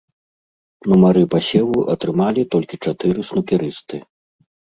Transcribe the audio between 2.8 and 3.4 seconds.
чатыры